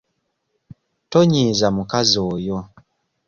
[1.11, 2.57] Tonyiiza mukazi oyo.